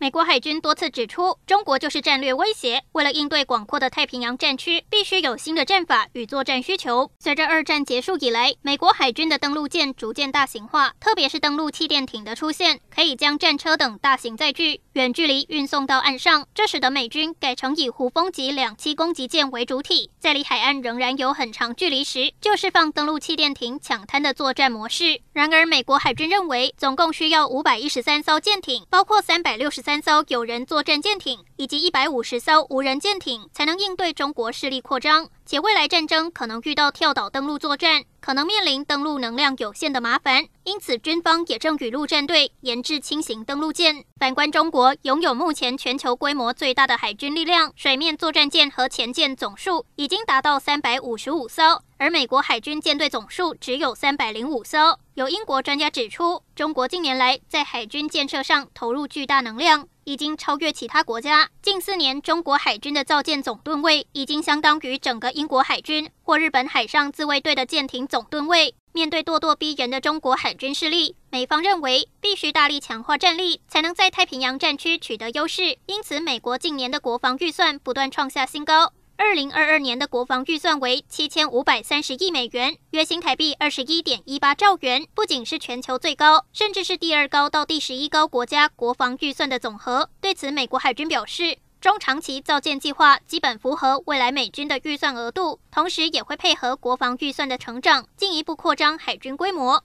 [0.00, 2.82] 美国海军多次指出，中国就是战略威胁。
[2.92, 7.10] 为了应对广阔的太平洋战区，必须有新的战法与作战需求。
[7.18, 16.46] 随着二战结束以来，美国海军的登陆舰逐渐大型化，特别是登陆气垫艇的出现，可以将战车等大型载具远距离运送到岸上。
[16.54, 25.20] 这使得美军改成以胡风级两栖攻击舰为主体，在离海岸仍然有很长距离时，就释放登陆气垫艇抢滩的作战模式。
[25.34, 29.89] 然而，美国海军认为，总共需要五百一十三艘舰艇，包括三百六十三。
[29.90, 35.28] 三艘有人作战舰艇以及一百五十艘无人舰艇，才能应对中国势力扩张。
[35.50, 40.46] 且未来战争可能遇到跳岛登陆作战，可能面临登陆能量有限的麻烦。
[40.62, 44.04] 因此，军方也正与陆战队研制轻型登陆舰。
[44.16, 55.00] 反观中国，拥有目前全球规模最大的海军力量，水面作战舰和潜舰总数已经达到三百五十五艘，而美国海军舰队总数只有三百零五艘。
[55.14, 61.48] 有英国专家指出，中国近年来在海军建设上投入巨大能量，已经超越其他国家。
[61.62, 68.74] 近四年，中国海军的造舰总吨位已经相当于整个英国海军或日本海上自卫队的舰艇总吨位。
[68.92, 75.78] 面对咄咄逼人的中国海军势力，美方认为必须大力强化战力，才能在太平洋战区取得优势。
[75.86, 78.92] 因此，美国近年的国防预算不断创下新高。
[79.22, 90.08] 二零二二年的国防预算为七千五百三十亿美元，约新台币二十一点一八兆元，不仅是全球最高，甚至是第二高到第十一高国家国防预算的总和。
[90.22, 99.78] 对此，美国海军表示，中长期造舰计划基本符合未来美军的预算额度，同时也会配合国防预算的成长，进一步扩张海军规模。